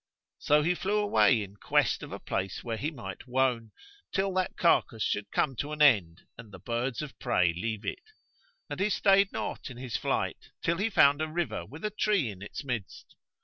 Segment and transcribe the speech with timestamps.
[0.39, 3.71] So he flew away in quest of a place where he might wone,
[4.11, 8.09] till that carcass should come to an end and the birds of prey leave it;
[8.67, 12.31] and he stayed not in his flight, till he found a river with a tree
[12.31, 13.15] in its midst.